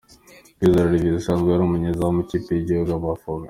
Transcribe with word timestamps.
Kwizera 0.57 0.87
Olivier 0.89 1.17
usanzwe 1.19 1.47
ari 1.49 1.63
umunyezamu 1.65 2.17
w’ikipe 2.19 2.49
y’igihugu 2.53 2.91
Amavubi 2.97 3.39